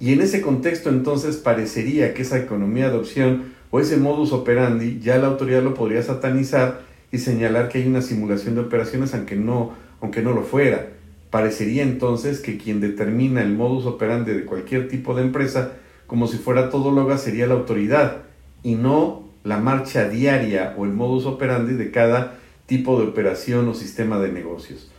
[0.00, 5.00] Y en ese contexto entonces parecería que esa economía de opción o ese modus operandi
[5.00, 6.80] ya la autoridad lo podría satanizar
[7.12, 10.88] y señalar que hay una simulación de operaciones aunque no, aunque no lo fuera.
[11.30, 15.72] Parecería entonces que quien determina el modus operandi de cualquier tipo de empresa
[16.06, 18.22] como si fuera todóloga sería la autoridad
[18.62, 23.74] y no la marcha diaria o el modus operandi de cada tipo de operación o
[23.74, 24.90] sistema de negocios.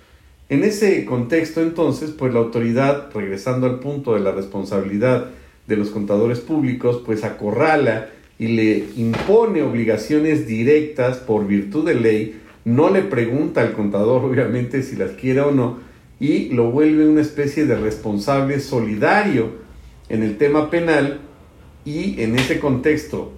[0.50, 5.32] En ese contexto entonces, pues la autoridad, regresando al punto de la responsabilidad
[5.68, 8.10] de los contadores públicos, pues acorrala
[8.40, 14.84] y le impone obligaciones directas por virtud de ley, no le pregunta al contador obviamente
[14.84, 15.80] si las quiere o no,
[16.20, 19.52] y lo vuelve una especie de responsable solidario
[20.10, 21.20] en el tema penal
[21.86, 23.32] y en ese contexto,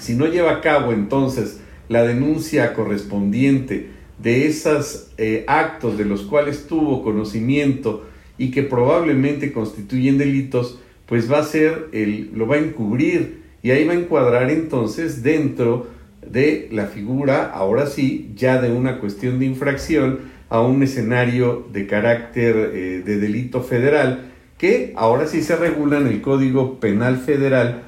[0.00, 6.22] si no lleva a cabo entonces la denuncia correspondiente de esos eh, actos de los
[6.22, 8.06] cuales tuvo conocimiento
[8.38, 13.70] y que probablemente constituyen delitos, pues va a ser, el, lo va a encubrir y
[13.70, 15.88] ahí va a encuadrar entonces dentro
[16.26, 21.88] de la figura, ahora sí, ya de una cuestión de infracción a un escenario de
[21.88, 27.82] carácter eh, de delito federal, que ahora sí se regula en el Código Penal Federal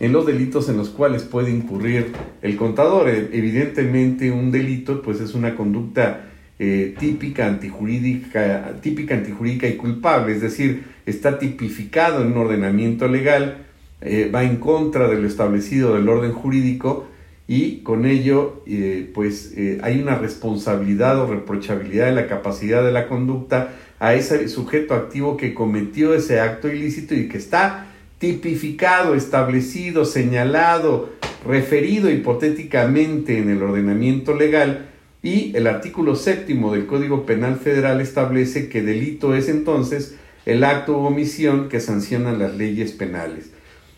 [0.00, 3.08] en los delitos en los cuales puede incurrir el contador.
[3.08, 6.26] E, evidentemente un delito pues es una conducta
[6.58, 13.64] eh, típica antijurídica, típica antijurídica y culpable, es decir, está tipificado en un ordenamiento legal
[14.02, 17.06] eh, va en contra de lo establecido del orden jurídico
[17.50, 22.92] y con ello eh, pues eh, hay una responsabilidad o reprochabilidad de la capacidad de
[22.92, 29.16] la conducta a ese sujeto activo que cometió ese acto ilícito y que está tipificado,
[29.16, 31.10] establecido, señalado,
[31.44, 34.86] referido hipotéticamente en el ordenamiento legal
[35.20, 40.14] y el artículo séptimo del Código Penal Federal establece que delito es entonces
[40.46, 43.50] el acto o omisión que sancionan las leyes penales.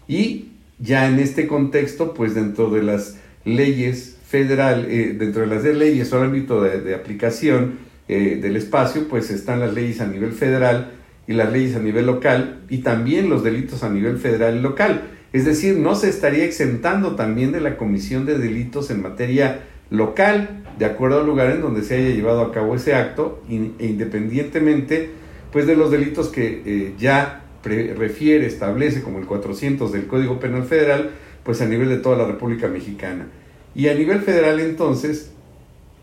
[0.08, 0.46] Y
[0.78, 6.12] ya en este contexto, pues dentro de las leyes federal, eh, dentro de las leyes
[6.12, 7.78] o ámbito de, aplicación
[8.08, 10.92] eh, del espacio, pues están las leyes a nivel federal
[11.26, 15.02] y las leyes a nivel local y también los delitos a nivel federal y local.
[15.32, 20.62] Es decir, no se estaría exentando también de la comisión de delitos en materia local,
[20.78, 25.10] de acuerdo al lugar en donde se haya llevado a cabo ese acto, e independientemente
[25.52, 30.64] pues de los delitos que eh, ya refiere, establece como el 400 del Código Penal
[30.64, 31.10] Federal,
[31.44, 33.26] pues a nivel de toda la República Mexicana.
[33.74, 35.30] Y a nivel federal entonces,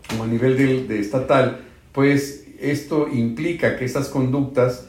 [0.08, 1.60] como a nivel de, estatal,
[1.92, 4.86] pues esto implica que esas conductas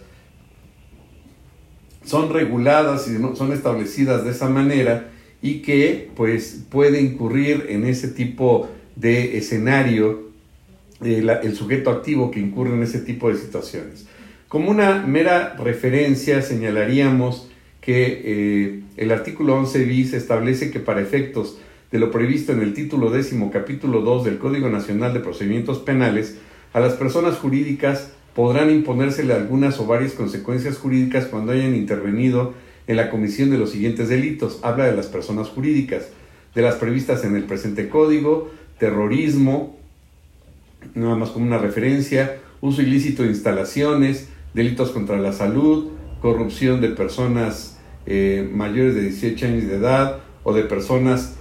[2.03, 5.11] son reguladas y son establecidas de esa manera
[5.41, 10.31] y que pues puede incurrir en ese tipo de escenario
[11.03, 14.07] eh, el sujeto activo que incurre en ese tipo de situaciones.
[14.47, 17.50] Como una mera referencia señalaríamos
[17.81, 21.57] que eh, el artículo 11 bis establece que para efectos
[21.91, 26.37] de lo previsto en el título décimo capítulo 2 del Código Nacional de Procedimientos Penales,
[26.73, 32.53] a las personas jurídicas podrán imponérsele algunas o varias consecuencias jurídicas cuando hayan intervenido
[32.87, 34.59] en la comisión de los siguientes delitos.
[34.61, 36.09] Habla de las personas jurídicas,
[36.55, 39.77] de las previstas en el presente código, terrorismo,
[40.95, 45.89] nada más como una referencia, uso ilícito de instalaciones, delitos contra la salud,
[46.21, 51.35] corrupción de personas eh, mayores de 18 años de edad o de personas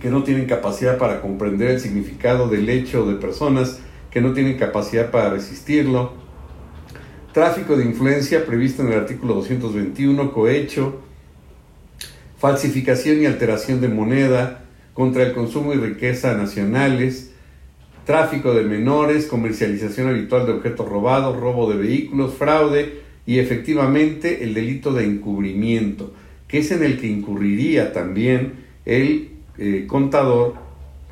[0.00, 4.58] que no tienen capacidad para comprender el significado del hecho de personas que no tienen
[4.58, 6.12] capacidad para resistirlo.
[7.32, 11.00] Tráfico de influencia previsto en el artículo 221, cohecho,
[12.38, 14.60] falsificación y alteración de moneda,
[14.92, 17.32] contra el consumo y riqueza nacionales,
[18.06, 24.54] tráfico de menores, comercialización habitual de objetos robados, robo de vehículos, fraude y efectivamente el
[24.54, 26.12] delito de encubrimiento,
[26.48, 30.54] que es en el que incurriría también el eh, contador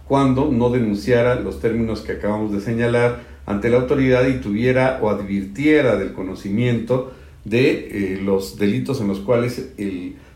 [0.06, 5.08] cuando no denunciara los términos que acabamos de señalar ante la autoridad y tuviera o
[5.08, 7.12] advirtiera del conocimiento
[7.44, 7.70] de
[8.14, 9.70] eh, los delitos en los cuales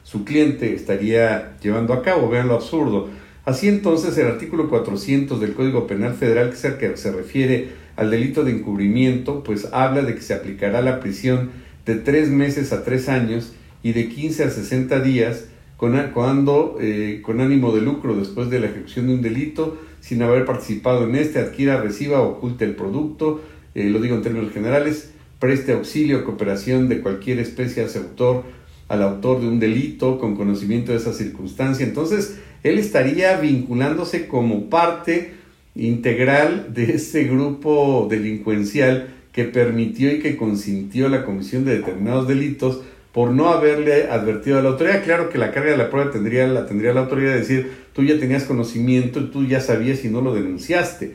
[0.03, 2.29] su cliente estaría llevando a cabo.
[2.29, 3.09] Vean lo absurdo.
[3.45, 8.45] Así entonces el artículo 400 del Código Penal Federal, el que se refiere al delito
[8.45, 11.51] de encubrimiento, pues habla de que se aplicará la prisión
[11.85, 17.41] de tres meses a tres años y de 15 a 60 días cuando eh, con
[17.41, 21.39] ánimo de lucro después de la ejecución de un delito, sin haber participado en este,
[21.39, 23.43] adquiera, reciba o oculte el producto,
[23.75, 28.45] eh, lo digo en términos generales, preste auxilio o cooperación de cualquier especie a autor,
[28.89, 31.85] al autor de un delito con conocimiento de esa circunstancia.
[31.85, 35.35] Entonces, él estaría vinculándose como parte
[35.77, 42.81] integral de ese grupo delincuencial que permitió y que consintió la comisión de determinados delitos
[43.13, 45.05] por no haberle advertido a la autoridad.
[45.05, 48.03] Claro que la carga de la prueba tendría, la tendría la autoridad de decir, tú
[48.03, 51.15] ya tenías conocimiento y tú ya sabías y no lo denunciaste.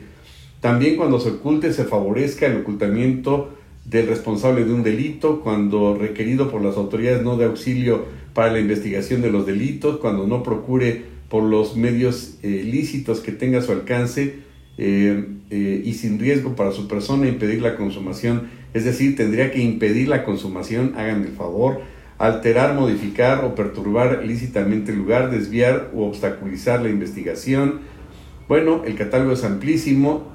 [0.60, 6.50] También cuando se oculte, se favorezca el ocultamiento del responsable de un delito, cuando requerido
[6.50, 11.02] por las autoridades no de auxilio para la investigación de los delitos, cuando no procure
[11.28, 16.56] por los medios eh, lícitos que tenga a su alcance eh, eh, y sin riesgo
[16.56, 21.32] para su persona impedir la consumación, es decir, tendría que impedir la consumación, hagan el
[21.32, 21.80] favor,
[22.18, 27.80] alterar, modificar o perturbar lícitamente el lugar, desviar o obstaculizar la investigación.
[28.48, 30.30] Bueno, el catálogo es amplísimo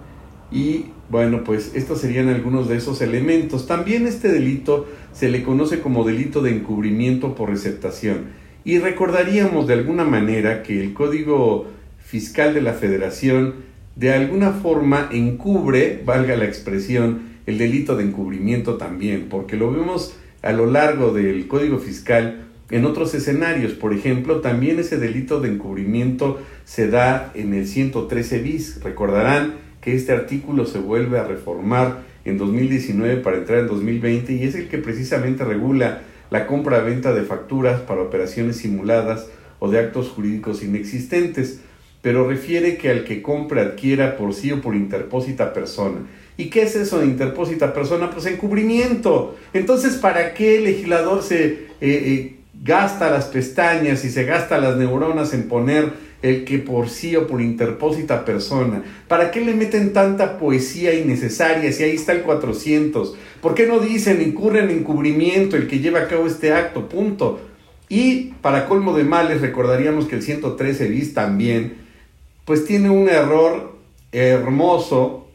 [0.52, 3.68] y bueno, pues estos serían algunos de esos elementos.
[3.68, 8.26] También este delito se le conoce como delito de encubrimiento por receptación.
[8.66, 11.68] Y recordaríamos de alguna manera que el Código
[12.00, 13.56] Fiscal de la Federación
[13.98, 20.16] de alguna forma encubre, valga la expresión, el delito de encubrimiento también, porque lo vemos
[20.44, 23.74] a lo largo del Código Fiscal en otros escenarios.
[23.74, 28.84] Por ejemplo, también ese delito de encubrimiento se da en el 113 bis.
[28.84, 34.44] Recordarán que este artículo se vuelve a reformar en 2019 para entrar en 2020 y
[34.44, 39.28] es el que precisamente regula la compra-venta de facturas para operaciones simuladas
[39.60, 41.62] o de actos jurídicos inexistentes,
[42.08, 46.62] pero refiere que al que compra adquiera por sí o por interpósita persona ¿Y qué
[46.62, 48.10] es eso de interpósita persona?
[48.12, 49.36] Pues encubrimiento.
[49.52, 54.78] Entonces, ¿para qué el legislador se eh, eh, gasta las pestañas y se gasta las
[54.78, 55.92] neuronas en poner
[56.22, 58.84] el que por sí o por interpósita persona?
[59.10, 63.18] ¿Para qué le meten tanta poesía innecesaria si ahí está el 400?
[63.42, 66.88] ¿Por qué no dicen incurre en encubrimiento el que lleva a cabo este acto?
[66.88, 67.42] Punto.
[67.90, 71.87] Y para colmo de males, recordaríamos que el 113 bis también,
[72.48, 73.76] pues tiene un error
[74.14, 75.28] hermoso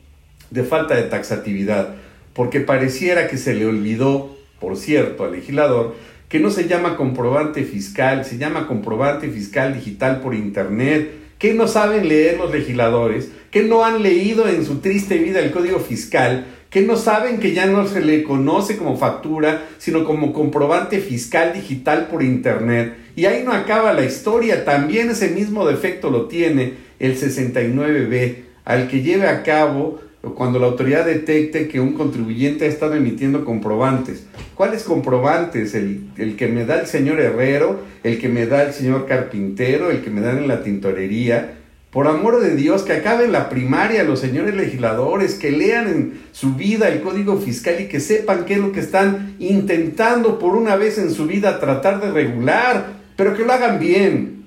[0.50, 1.96] de falta de taxatividad,
[2.32, 5.94] porque pareciera que se le olvidó, por cierto, al legislador,
[6.30, 11.10] que no se llama comprobante fiscal, se llama comprobante fiscal digital por Internet,
[11.42, 15.50] que no saben leer los legisladores, que no han leído en su triste vida el
[15.50, 20.32] código fiscal, que no saben que ya no se le conoce como factura, sino como
[20.32, 22.94] comprobante fiscal digital por Internet.
[23.16, 28.86] Y ahí no acaba la historia, también ese mismo defecto lo tiene el 69B, al
[28.86, 30.00] que lleve a cabo
[30.30, 34.24] cuando la autoridad detecte que un contribuyente ha estado emitiendo comprobantes.
[34.54, 35.74] ¿Cuáles comprobantes?
[35.74, 39.90] El, el, que me da el señor herrero, el que me da el señor carpintero,
[39.90, 41.58] el que me dan en la tintorería.
[41.90, 46.54] Por amor de Dios, que acaben la primaria los señores legisladores, que lean en su
[46.54, 50.76] vida el código fiscal y que sepan qué es lo que están intentando por una
[50.76, 54.44] vez en su vida tratar de regular, pero que lo hagan bien.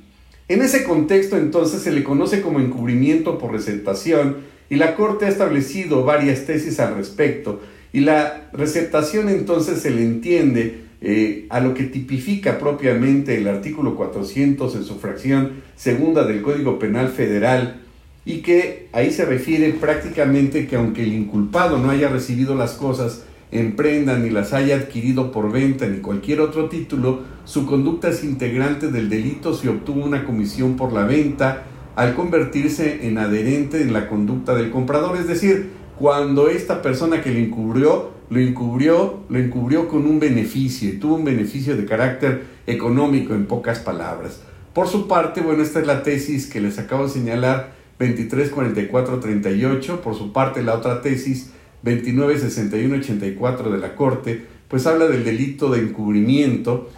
[0.48, 5.30] En ese contexto entonces se le conoce como encubrimiento por receptación y la Corte ha
[5.30, 7.62] establecido varias tesis al respecto.
[7.94, 13.96] Y la receptación entonces se le entiende eh, a lo que tipifica propiamente el artículo
[13.96, 17.82] 400 en su fracción segunda del Código Penal Federal
[18.26, 23.24] y que ahí se refiere prácticamente que aunque el inculpado no haya recibido las cosas
[23.52, 28.24] en prenda ni las haya adquirido por venta ni cualquier otro título, su conducta es
[28.24, 31.64] integrante del delito si obtuvo una comisión por la venta
[31.96, 37.32] al convertirse en adherente en la conducta del comprador, es decir, cuando esta persona que
[37.32, 43.34] le encubrió, lo encubrió, lo encubrió con un beneficio, tuvo un beneficio de carácter económico
[43.34, 44.42] en pocas palabras.
[44.74, 50.16] Por su parte, bueno, esta es la tesis que les acabo de señalar, 234438, por
[50.16, 51.52] su parte la otra tesis
[51.84, 56.90] 296184 de la Corte, pues habla del delito de encubrimiento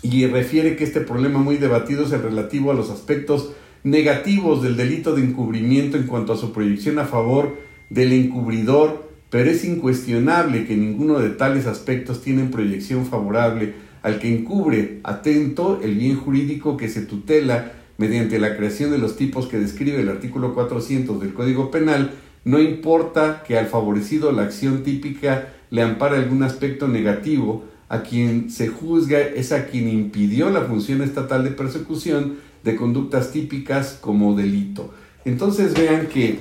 [0.00, 3.52] y refiere que este problema muy debatido es el relativo a los aspectos
[3.84, 7.58] negativos del delito de encubrimiento en cuanto a su proyección a favor
[7.90, 14.34] del encubridor, pero es incuestionable que ninguno de tales aspectos tienen proyección favorable al que
[14.34, 19.58] encubre, atento, el bien jurídico que se tutela mediante la creación de los tipos que
[19.58, 22.12] describe el artículo 400 del Código Penal,
[22.44, 28.50] no importa que al favorecido la acción típica le ampare algún aspecto negativo, a quien
[28.50, 34.34] se juzga es a quien impidió la función estatal de persecución de conductas típicas como
[34.34, 34.92] delito.
[35.24, 36.40] Entonces vean que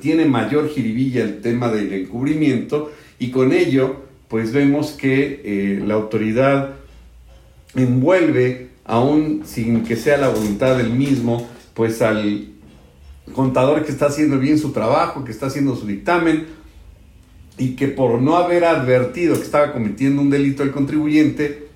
[0.00, 5.94] tiene mayor jiribilla el tema del encubrimiento y con ello pues vemos que eh, la
[5.94, 6.74] autoridad
[7.74, 12.48] envuelve, aún sin que sea la voluntad del mismo, pues al
[13.32, 16.46] contador que está haciendo bien su trabajo, que está haciendo su dictamen
[17.56, 21.68] y que por no haber advertido que estaba cometiendo un delito el contribuyente,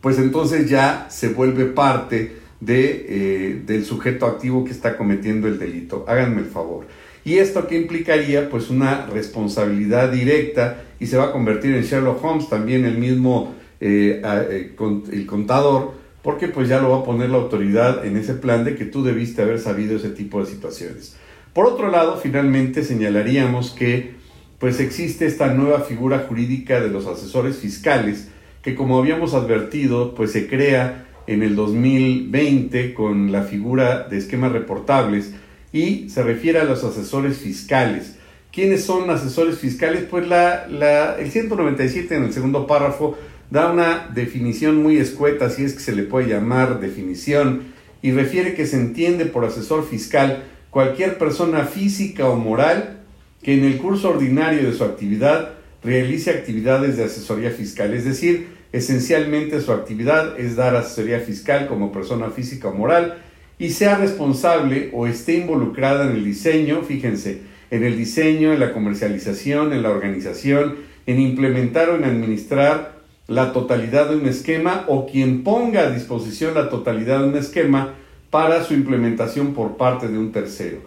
[0.00, 5.58] pues entonces ya se vuelve parte de, eh, del sujeto activo que está cometiendo el
[5.58, 6.04] delito.
[6.08, 6.86] Háganme el favor.
[7.24, 8.48] ¿Y esto qué implicaría?
[8.48, 13.54] Pues una responsabilidad directa y se va a convertir en Sherlock Holmes, también el mismo
[13.80, 14.74] eh, eh,
[15.12, 15.92] el contador,
[16.22, 19.04] porque pues ya lo va a poner la autoridad en ese plan de que tú
[19.04, 21.16] debiste haber sabido ese tipo de situaciones.
[21.52, 24.16] Por otro lado, finalmente señalaríamos que
[24.58, 28.28] pues existe esta nueva figura jurídica de los asesores fiscales,
[28.62, 34.50] que como habíamos advertido, pues se crea en el 2020 con la figura de esquemas
[34.50, 35.32] reportables
[35.72, 38.16] y se refiere a los asesores fiscales.
[38.50, 40.04] ¿Quiénes son asesores fiscales?
[40.10, 43.16] Pues la, el 197 en el segundo párrafo
[43.50, 48.54] da una definición muy escueta, si es que se le puede llamar definición, y refiere
[48.54, 53.00] que se entiende por asesor fiscal cualquier persona física o moral
[53.42, 55.50] que en el curso ordinario de su actividad
[55.84, 61.92] realice actividades de asesoría fiscal, es decir, esencialmente su actividad es dar asesoría fiscal como
[61.92, 63.18] persona física o moral
[63.58, 68.72] y sea responsable o esté involucrada en el diseño, fíjense, en el diseño, en la
[68.72, 75.06] comercialización, en la organización, en implementar o en administrar la totalidad de un esquema o
[75.06, 77.94] quien ponga a disposición la totalidad de un esquema
[78.30, 80.78] para su implementación por parte de un tercero.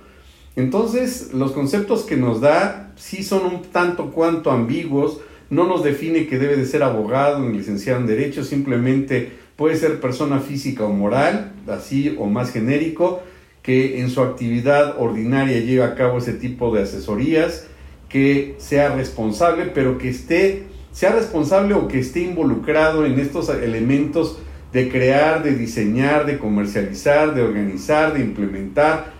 [0.56, 5.20] Entonces, los conceptos que nos da sí son un tanto cuanto ambiguos,
[5.52, 10.00] no nos define que debe de ser abogado ni licenciado en derecho, simplemente puede ser
[10.00, 13.22] persona física o moral, así o más genérico,
[13.62, 17.68] que en su actividad ordinaria lleve a cabo ese tipo de asesorías,
[18.08, 24.40] que sea responsable, pero que esté, sea responsable o que esté involucrado en estos elementos
[24.72, 29.12] de crear, de diseñar, de comercializar, de organizar, de implementar,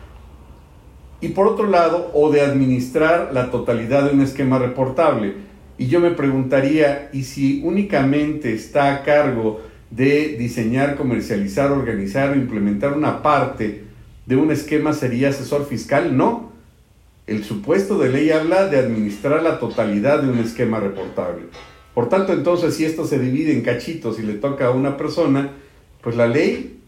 [1.20, 5.51] y por otro lado, o de administrar la totalidad de un esquema reportable.
[5.82, 12.36] Y yo me preguntaría, ¿y si únicamente está a cargo de diseñar, comercializar, organizar o
[12.36, 13.86] implementar una parte
[14.28, 16.52] de un esquema sería asesor fiscal, no.
[17.26, 21.46] El supuesto de ley habla de administrar la totalidad de un esquema reportable.
[21.96, 25.50] Por tanto, entonces, si esto se divide en cachitos y le toca a una persona,
[26.04, 26.80] pues la ley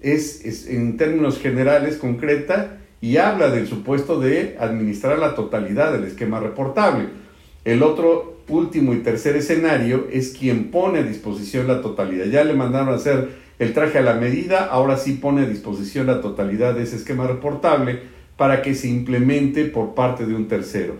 [0.00, 6.02] es, es en términos generales concreta y habla del supuesto de administrar la totalidad del
[6.02, 7.21] esquema reportable.
[7.64, 12.26] El otro último y tercer escenario es quien pone a disposición la totalidad.
[12.26, 16.08] Ya le mandaron a hacer el traje a la medida, ahora sí pone a disposición
[16.08, 18.00] la totalidad de ese esquema reportable
[18.36, 20.96] para que se implemente por parte de un tercero.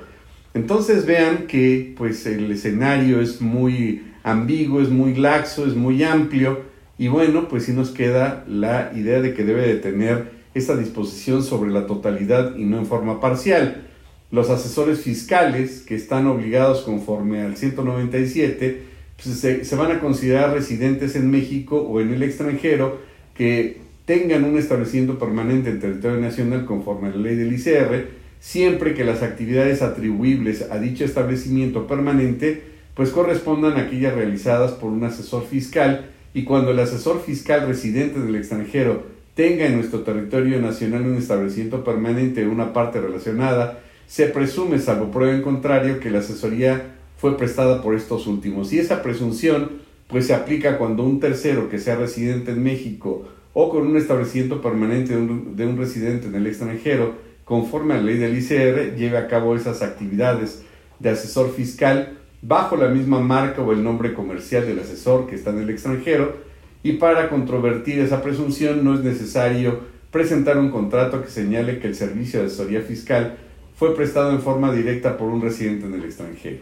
[0.55, 6.61] Entonces vean que pues el escenario es muy ambiguo, es muy laxo, es muy amplio
[6.99, 11.43] y bueno, pues sí nos queda la idea de que debe de tener esta disposición
[11.43, 13.89] sobre la totalidad y no en forma parcial
[14.33, 18.83] los asesores fiscales que están obligados conforme al 197
[19.23, 22.99] pues, se, van a considerar residentes en México o en el extranjero
[23.35, 28.09] que tengan un establecimiento permanente en territorio nacional conforme a la ley del ICR,
[28.41, 32.63] siempre que las actividades atribuibles a dicho establecimiento permanente
[32.95, 36.07] pues correspondan a aquellas realizadas por un asesor fiscal.
[36.35, 39.05] Y cuando el asesor fiscal residente del extranjero
[39.35, 43.81] tenga en nuestro territorio nacional un establecimiento permanente o una parte relacionada,
[44.13, 48.71] se presume, salvo prueba en contrario, que la asesoría fue prestada por estos últimos.
[48.71, 49.71] Y esa presunción
[50.07, 54.61] pues se aplica cuando un tercero que sea residente en México o con un establecimiento
[54.61, 57.15] permanente de un, de un residente en el extranjero,
[57.47, 60.63] conforme a la ley del ICR, lleve a cabo esas actividades
[60.99, 65.53] de asesor fiscal bajo la misma marca o el nombre comercial del asesor que está
[65.53, 66.37] en el extranjero
[66.83, 71.95] y para controvertir esa presunción no es necesario presentar un contrato que señale que el
[71.95, 73.39] servicio de asesoría fiscal
[73.83, 76.59] fue prestado en forma directa por un residente en el extranjero.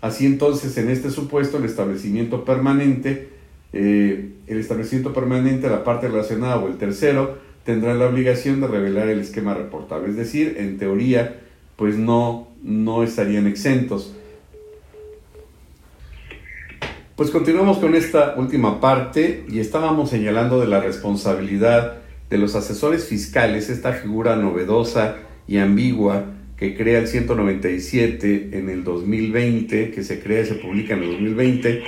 [0.00, 3.30] Así entonces, en este supuesto, el establecimiento permanente,
[3.72, 9.08] eh, el establecimiento permanente, la parte relacionada o el tercero, tendrá la obligación de revelar
[9.08, 10.10] el esquema reportable.
[10.10, 11.40] Es decir, en teoría,
[11.74, 14.14] pues no, no estarían exentos.
[17.16, 21.94] Pues continuamos con esta última parte y estábamos señalando de la responsabilidad
[22.30, 25.16] de los asesores fiscales, esta figura novedosa
[25.48, 26.26] y ambigua
[26.62, 31.10] que crea el 197 en el 2020, que se crea y se publica en el
[31.10, 31.82] 2020.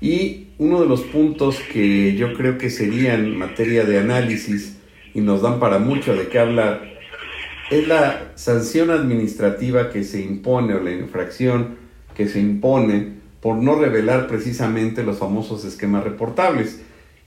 [0.00, 4.78] Y uno de los puntos que yo creo que serían materia de análisis
[5.12, 6.94] y nos dan para mucho de qué hablar
[7.70, 11.76] es la sanción administrativa que se impone o la infracción
[12.16, 13.08] que se impone
[13.42, 16.80] por no revelar precisamente los famosos esquemas reportables.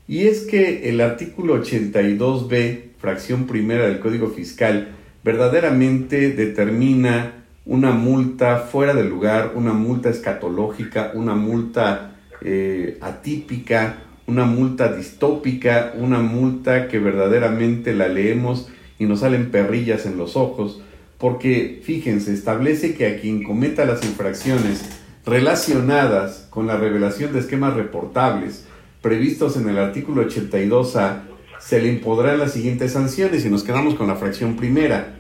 [0.08, 4.96] Y es que el artículo 82b, fracción primera del Código Fiscal,
[5.26, 14.46] verdaderamente determina una multa fuera de lugar, una multa escatológica, una multa eh, atípica, una
[14.46, 18.70] multa distópica, una multa que verdaderamente la leemos
[19.00, 20.84] y nos salen perrillas en los ojos,
[21.18, 24.86] porque fíjense, establece que a quien cometa las infracciones
[25.26, 28.68] relacionadas con la revelación de esquemas reportables
[29.02, 31.22] previstos en el artículo 82A,
[31.60, 35.15] se le impondrán las siguientes sanciones y nos quedamos con la fracción primera,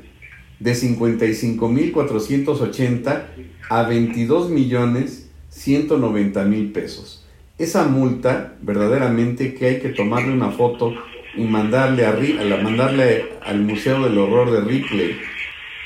[0.59, 3.23] de 55.480
[3.69, 7.25] a 22.190.000 pesos.
[7.57, 10.93] Esa multa, verdaderamente que hay que tomarle una foto
[11.35, 12.13] y mandarle, a,
[12.61, 15.17] mandarle al Museo del Horror de Ripley.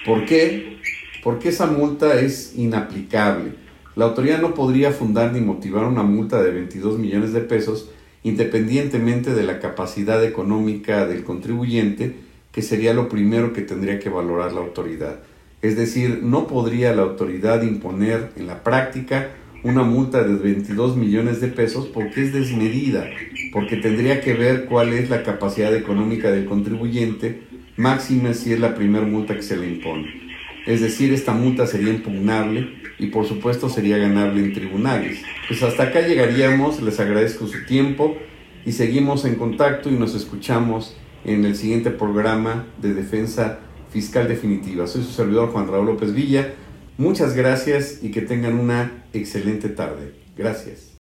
[0.06, 0.78] ¿Por qué?
[1.24, 3.54] Porque esa multa es inaplicable
[4.00, 7.92] la autoridad no podría fundar ni motivar una multa de 22 millones de pesos
[8.24, 12.16] independientemente de la capacidad económica del contribuyente,
[12.52, 15.20] que sería lo primero que tendría que valorar la autoridad.
[15.62, 19.32] Es decir, no podría la autoridad imponer en la práctica
[19.64, 23.10] una multa de 22 millones de pesos porque es desmedida,
[23.52, 27.42] porque tendría que ver cuál es la capacidad económica del contribuyente,
[27.76, 30.30] máxima si es la primera multa que se le impone.
[30.66, 35.22] Es decir, esta multa sería impugnable y por supuesto sería ganable en tribunales.
[35.48, 38.18] Pues hasta acá llegaríamos, les agradezco su tiempo
[38.66, 40.96] y seguimos en contacto y nos escuchamos
[41.26, 43.60] en el siguiente programa de Defensa
[43.92, 44.88] Fiscal Definitiva.
[44.88, 46.54] Soy su servidor Juan Raúl López Villa.
[46.98, 50.14] Muchas gracias y que tengan una excelente tarde.
[50.36, 50.98] Gracias.